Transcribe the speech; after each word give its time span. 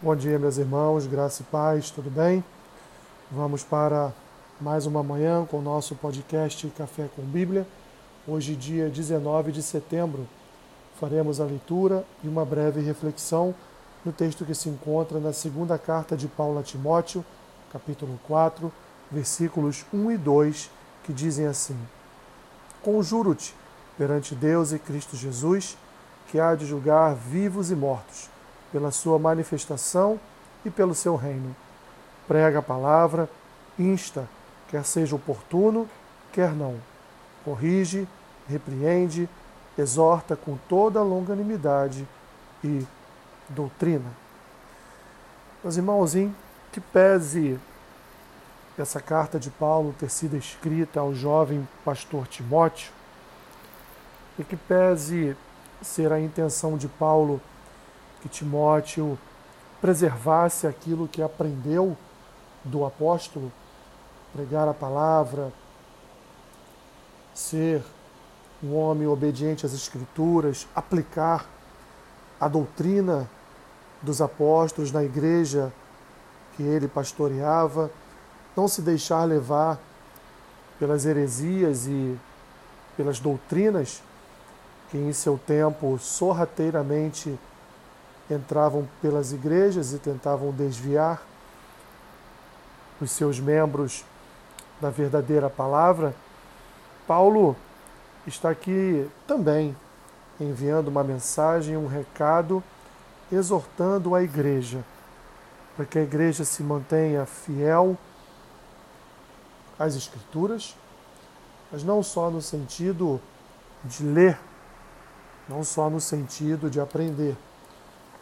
Bom 0.00 0.14
dia, 0.14 0.38
meus 0.38 0.58
irmãos, 0.58 1.08
graça 1.08 1.42
e 1.42 1.44
paz, 1.46 1.90
tudo 1.90 2.08
bem? 2.08 2.44
Vamos 3.32 3.64
para 3.64 4.12
mais 4.60 4.86
uma 4.86 5.02
manhã 5.02 5.44
com 5.44 5.58
o 5.58 5.60
nosso 5.60 5.96
podcast 5.96 6.68
Café 6.78 7.08
com 7.16 7.22
Bíblia. 7.22 7.66
Hoje, 8.24 8.54
dia 8.54 8.88
19 8.88 9.50
de 9.50 9.60
setembro, 9.60 10.24
faremos 11.00 11.40
a 11.40 11.44
leitura 11.44 12.04
e 12.22 12.28
uma 12.28 12.44
breve 12.44 12.80
reflexão 12.80 13.52
no 14.04 14.12
texto 14.12 14.44
que 14.44 14.54
se 14.54 14.68
encontra 14.68 15.18
na 15.18 15.32
segunda 15.32 15.76
carta 15.76 16.16
de 16.16 16.28
Paulo 16.28 16.60
a 16.60 16.62
Timóteo, 16.62 17.24
capítulo 17.72 18.20
4, 18.28 18.70
versículos 19.10 19.84
1 19.92 20.12
e 20.12 20.16
2, 20.16 20.70
que 21.02 21.12
dizem 21.12 21.46
assim: 21.48 21.76
Conjuro-te 22.84 23.52
perante 23.96 24.36
Deus 24.36 24.70
e 24.70 24.78
Cristo 24.78 25.16
Jesus, 25.16 25.76
que 26.30 26.38
há 26.38 26.54
de 26.54 26.66
julgar 26.66 27.16
vivos 27.16 27.72
e 27.72 27.74
mortos 27.74 28.37
pela 28.72 28.90
sua 28.90 29.18
manifestação 29.18 30.18
e 30.64 30.70
pelo 30.70 30.94
seu 30.94 31.16
reino. 31.16 31.54
Prega 32.26 32.58
a 32.58 32.62
palavra, 32.62 33.28
insta, 33.78 34.28
quer 34.68 34.84
seja 34.84 35.16
oportuno, 35.16 35.88
quer 36.32 36.52
não. 36.52 36.76
Corrige, 37.44 38.06
repreende, 38.48 39.28
exorta 39.76 40.36
com 40.36 40.58
toda 40.68 41.02
longanimidade 41.02 42.06
e 42.62 42.86
doutrina. 43.48 44.10
Meus 45.62 45.76
irmãos, 45.76 46.14
em 46.14 46.34
que 46.72 46.80
pese 46.80 47.58
essa 48.76 49.00
carta 49.00 49.40
de 49.40 49.50
Paulo 49.50 49.94
ter 49.98 50.10
sido 50.10 50.36
escrita 50.36 51.00
ao 51.00 51.14
jovem 51.14 51.66
pastor 51.84 52.26
Timóteo, 52.28 52.92
e 54.38 54.44
que 54.44 54.56
pese 54.56 55.36
ser 55.82 56.12
a 56.12 56.20
intenção 56.20 56.76
de 56.76 56.86
Paulo 56.86 57.40
que 58.20 58.28
Timóteo 58.28 59.18
preservasse 59.80 60.66
aquilo 60.66 61.08
que 61.08 61.22
aprendeu 61.22 61.96
do 62.64 62.84
apóstolo, 62.84 63.52
pregar 64.32 64.68
a 64.68 64.74
palavra, 64.74 65.52
ser 67.34 67.82
um 68.62 68.76
homem 68.76 69.06
obediente 69.06 69.64
às 69.64 69.72
Escrituras, 69.72 70.66
aplicar 70.74 71.46
a 72.40 72.48
doutrina 72.48 73.28
dos 74.02 74.20
apóstolos 74.20 74.92
na 74.92 75.02
igreja 75.02 75.72
que 76.56 76.62
ele 76.62 76.88
pastoreava, 76.88 77.90
não 78.56 78.66
se 78.66 78.82
deixar 78.82 79.24
levar 79.24 79.78
pelas 80.78 81.06
heresias 81.06 81.86
e 81.86 82.18
pelas 82.96 83.20
doutrinas 83.20 84.02
que 84.90 84.96
em 84.96 85.12
seu 85.12 85.38
tempo 85.38 85.98
sorrateiramente 85.98 87.38
entravam 88.30 88.88
pelas 89.00 89.32
igrejas 89.32 89.92
e 89.92 89.98
tentavam 89.98 90.50
desviar 90.52 91.22
os 93.00 93.10
seus 93.10 93.38
membros 93.38 94.04
da 94.80 94.90
verdadeira 94.90 95.48
palavra, 95.48 96.14
Paulo 97.06 97.56
está 98.26 98.50
aqui 98.50 99.08
também 99.26 99.74
enviando 100.40 100.88
uma 100.88 101.02
mensagem, 101.02 101.76
um 101.76 101.86
recado, 101.86 102.62
exortando 103.30 104.14
a 104.14 104.22
igreja, 104.22 104.84
para 105.76 105.84
que 105.84 105.98
a 105.98 106.02
igreja 106.02 106.44
se 106.44 106.62
mantenha 106.62 107.26
fiel 107.26 107.96
às 109.78 109.96
Escrituras, 109.96 110.76
mas 111.72 111.82
não 111.82 112.02
só 112.02 112.30
no 112.30 112.40
sentido 112.40 113.20
de 113.84 114.04
ler, 114.04 114.38
não 115.48 115.64
só 115.64 115.88
no 115.88 116.00
sentido 116.00 116.70
de 116.70 116.80
aprender, 116.80 117.36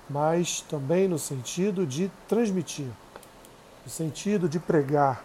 mas 0.08 0.60
também 0.62 1.08
no 1.08 1.18
sentido 1.18 1.86
de 1.86 2.10
transmitir, 2.28 2.90
no 3.84 3.90
sentido 3.90 4.48
de 4.48 4.58
pregar, 4.58 5.24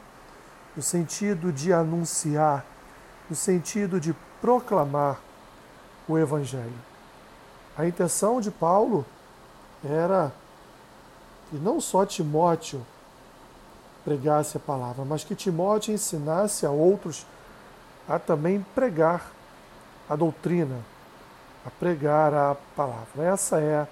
no 0.75 0.81
sentido 0.81 1.51
de 1.51 1.71
anunciar, 1.71 2.65
no 3.29 3.35
sentido 3.35 3.99
de 3.99 4.15
proclamar 4.39 5.19
o 6.07 6.17
Evangelho. 6.17 6.73
A 7.77 7.85
intenção 7.85 8.41
de 8.41 8.51
Paulo 8.51 9.05
era 9.83 10.31
que 11.49 11.57
não 11.57 11.79
só 11.79 12.05
Timóteo 12.05 12.85
pregasse 14.03 14.57
a 14.57 14.59
palavra, 14.59 15.05
mas 15.05 15.23
que 15.23 15.35
Timóteo 15.35 15.93
ensinasse 15.93 16.65
a 16.65 16.71
outros 16.71 17.25
a 18.09 18.17
também 18.17 18.65
pregar 18.73 19.31
a 20.09 20.15
doutrina, 20.15 20.79
a 21.65 21.69
pregar 21.69 22.33
a 22.33 22.55
palavra. 22.75 23.23
Essa 23.23 23.59
é 23.59 23.81
a 23.81 23.87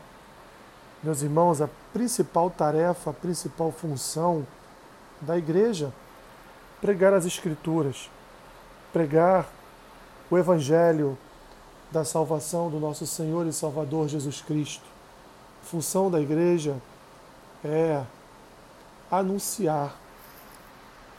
meus 1.01 1.21
irmãos, 1.21 1.61
a 1.61 1.69
principal 1.93 2.49
tarefa, 2.49 3.11
a 3.11 3.13
principal 3.13 3.71
função 3.71 4.45
da 5.21 5.37
igreja, 5.37 5.93
pregar 6.81 7.13
as 7.13 7.25
Escrituras, 7.25 8.09
pregar 8.91 9.47
o 10.29 10.37
Evangelho 10.37 11.17
da 11.91 12.03
salvação 12.03 12.69
do 12.69 12.79
nosso 12.79 13.07
Senhor 13.07 13.47
e 13.47 13.53
Salvador 13.53 14.07
Jesus 14.07 14.41
Cristo. 14.41 14.83
A 15.63 15.65
função 15.65 16.11
da 16.11 16.19
igreja 16.19 16.75
é 17.63 18.03
anunciar, 19.09 19.95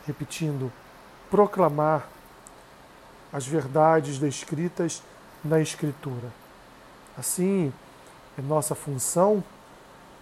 repetindo, 0.06 0.70
proclamar 1.30 2.08
as 3.32 3.46
verdades 3.46 4.18
descritas 4.18 5.02
na 5.42 5.60
Escritura. 5.60 6.28
Assim, 7.16 7.72
é 8.38 8.42
nossa 8.42 8.74
função 8.74 9.42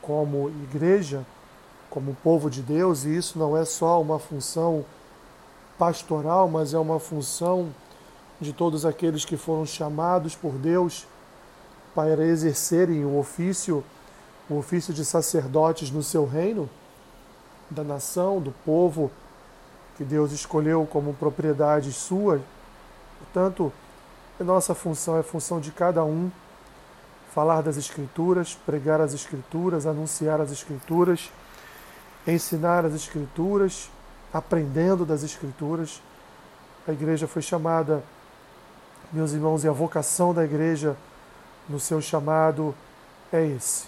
como 0.08 0.48
igreja, 0.48 1.22
como 1.90 2.16
povo 2.24 2.48
de 2.48 2.62
Deus, 2.62 3.04
e 3.04 3.14
isso 3.14 3.38
não 3.38 3.54
é 3.54 3.66
só 3.66 4.00
uma 4.00 4.18
função 4.18 4.82
pastoral, 5.78 6.48
mas 6.48 6.72
é 6.72 6.78
uma 6.78 6.98
função 6.98 7.68
de 8.40 8.54
todos 8.54 8.86
aqueles 8.86 9.26
que 9.26 9.36
foram 9.36 9.66
chamados 9.66 10.34
por 10.34 10.52
Deus 10.52 11.06
para 11.94 12.24
exercerem 12.24 13.04
o 13.04 13.18
ofício, 13.18 13.84
o 14.48 14.56
ofício 14.56 14.94
de 14.94 15.04
sacerdotes 15.04 15.90
no 15.90 16.02
seu 16.02 16.24
reino, 16.24 16.70
da 17.68 17.84
nação, 17.84 18.40
do 18.40 18.52
povo 18.64 19.10
que 19.98 20.04
Deus 20.04 20.32
escolheu 20.32 20.88
como 20.90 21.12
propriedade 21.12 21.92
sua. 21.92 22.40
Portanto, 23.18 23.70
nossa 24.40 24.74
função 24.74 25.18
é 25.18 25.22
função 25.22 25.60
de 25.60 25.70
cada 25.70 26.02
um 26.02 26.30
falar 27.34 27.62
das 27.62 27.76
Escrituras, 27.76 28.54
pregar 28.54 29.00
as 29.00 29.12
Escrituras, 29.12 29.86
anunciar 29.86 30.40
as 30.40 30.50
Escrituras, 30.50 31.30
ensinar 32.26 32.84
as 32.84 32.94
Escrituras, 32.94 33.90
aprendendo 34.32 35.04
das 35.04 35.22
Escrituras. 35.22 36.02
A 36.86 36.92
igreja 36.92 37.26
foi 37.26 37.42
chamada, 37.42 38.02
meus 39.12 39.32
irmãos, 39.32 39.64
e 39.64 39.68
a 39.68 39.72
vocação 39.72 40.32
da 40.32 40.44
igreja 40.44 40.96
no 41.68 41.78
seu 41.78 42.00
chamado 42.00 42.74
é 43.32 43.44
esse. 43.46 43.86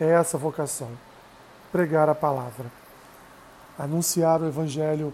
É 0.00 0.06
essa 0.06 0.38
vocação. 0.38 0.90
Pregar 1.70 2.08
a 2.08 2.14
palavra. 2.14 2.66
Anunciar 3.78 4.40
o 4.40 4.46
Evangelho 4.46 5.12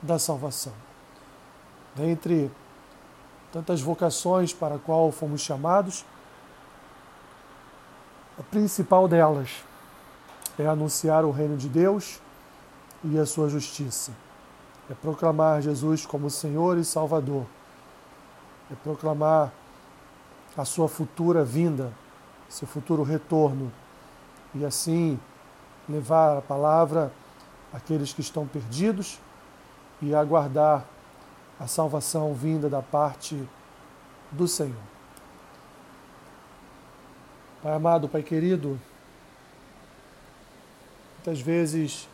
da 0.00 0.18
salvação. 0.18 0.72
Dentre 1.94 2.50
tantas 3.56 3.80
vocações 3.80 4.52
para 4.52 4.74
a 4.74 4.78
qual 4.78 5.10
fomos 5.10 5.40
chamados. 5.40 6.04
A 8.38 8.42
principal 8.42 9.08
delas 9.08 9.64
é 10.58 10.66
anunciar 10.66 11.24
o 11.24 11.30
reino 11.30 11.56
de 11.56 11.66
Deus 11.66 12.20
e 13.02 13.18
a 13.18 13.24
sua 13.24 13.48
justiça. 13.48 14.12
É 14.90 14.94
proclamar 14.94 15.62
Jesus 15.62 16.04
como 16.04 16.28
Senhor 16.28 16.76
e 16.76 16.84
Salvador. 16.84 17.46
É 18.70 18.74
proclamar 18.74 19.50
a 20.54 20.66
sua 20.66 20.86
futura 20.86 21.42
vinda, 21.42 21.90
seu 22.50 22.68
futuro 22.68 23.02
retorno 23.02 23.72
e 24.54 24.66
assim 24.66 25.18
levar 25.88 26.36
a 26.36 26.42
palavra 26.42 27.10
àqueles 27.72 28.12
que 28.12 28.20
estão 28.20 28.46
perdidos 28.46 29.18
e 30.02 30.14
aguardar 30.14 30.84
a 31.58 31.66
salvação 31.66 32.34
vinda 32.34 32.68
da 32.68 32.82
parte 32.82 33.48
do 34.30 34.46
Senhor. 34.46 34.74
Pai 37.62 37.72
amado, 37.72 38.08
Pai 38.08 38.22
querido, 38.22 38.78
muitas 41.16 41.40
vezes 41.40 42.08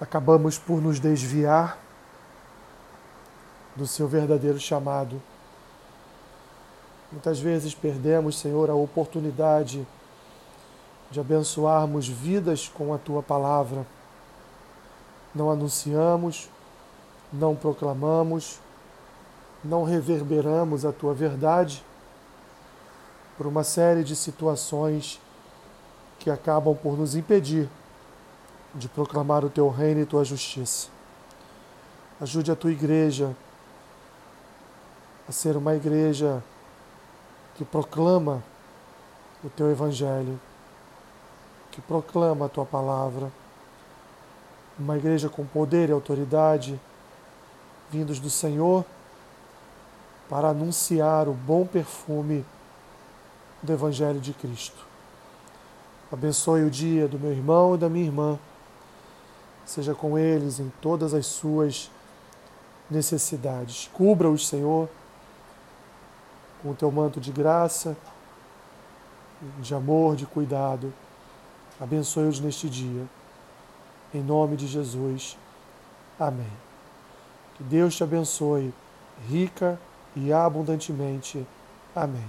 acabamos 0.00 0.58
por 0.58 0.80
nos 0.80 1.00
desviar 1.00 1.78
do 3.74 3.86
seu 3.86 4.06
verdadeiro 4.06 4.58
chamado. 4.58 5.20
Muitas 7.10 7.40
vezes 7.40 7.74
perdemos, 7.74 8.38
Senhor, 8.38 8.70
a 8.70 8.74
oportunidade 8.74 9.86
de 11.10 11.18
abençoarmos 11.18 12.06
vidas 12.06 12.68
com 12.68 12.94
a 12.94 12.98
tua 12.98 13.22
palavra 13.22 13.84
não 15.34 15.50
anunciamos, 15.50 16.48
não 17.32 17.54
proclamamos, 17.54 18.60
não 19.64 19.84
reverberamos 19.84 20.84
a 20.84 20.92
tua 20.92 21.14
verdade, 21.14 21.84
por 23.36 23.46
uma 23.46 23.64
série 23.64 24.04
de 24.04 24.14
situações 24.14 25.20
que 26.18 26.30
acabam 26.30 26.76
por 26.76 26.98
nos 26.98 27.14
impedir 27.14 27.68
de 28.74 28.88
proclamar 28.88 29.44
o 29.44 29.50
teu 29.50 29.68
reino 29.68 30.00
e 30.00 30.06
tua 30.06 30.24
justiça. 30.24 30.88
Ajude 32.20 32.52
a 32.52 32.56
tua 32.56 32.70
igreja 32.70 33.34
a 35.26 35.32
ser 35.32 35.56
uma 35.56 35.74
igreja 35.74 36.42
que 37.54 37.64
proclama 37.64 38.42
o 39.42 39.48
teu 39.48 39.70
evangelho, 39.70 40.38
que 41.70 41.80
proclama 41.80 42.46
a 42.46 42.48
tua 42.48 42.66
palavra, 42.66 43.32
uma 44.80 44.96
igreja 44.96 45.28
com 45.28 45.44
poder 45.44 45.88
e 45.88 45.92
autoridade 45.92 46.80
vindos 47.90 48.18
do 48.18 48.30
Senhor 48.30 48.84
para 50.28 50.48
anunciar 50.48 51.28
o 51.28 51.32
bom 51.32 51.66
perfume 51.66 52.44
do 53.62 53.72
evangelho 53.72 54.20
de 54.20 54.32
Cristo. 54.32 54.86
Abençoe 56.10 56.62
o 56.62 56.70
dia 56.70 57.06
do 57.06 57.18
meu 57.18 57.32
irmão 57.32 57.74
e 57.74 57.78
da 57.78 57.88
minha 57.88 58.06
irmã. 58.06 58.38
Seja 59.66 59.94
com 59.94 60.18
eles 60.18 60.58
em 60.58 60.72
todas 60.80 61.12
as 61.14 61.26
suas 61.26 61.90
necessidades. 62.90 63.88
Cubra-os, 63.92 64.48
Senhor, 64.48 64.88
com 66.62 66.70
o 66.70 66.74
teu 66.74 66.90
manto 66.90 67.20
de 67.20 67.30
graça, 67.30 67.96
de 69.60 69.74
amor, 69.74 70.16
de 70.16 70.26
cuidado. 70.26 70.92
Abençoe-os 71.80 72.40
neste 72.40 72.68
dia. 72.68 73.06
Em 74.12 74.22
nome 74.22 74.56
de 74.56 74.66
Jesus. 74.66 75.36
Amém. 76.18 76.52
Que 77.54 77.62
Deus 77.64 77.96
te 77.96 78.02
abençoe 78.02 78.72
rica 79.28 79.78
e 80.16 80.32
abundantemente. 80.32 81.46
Amém. 81.94 82.24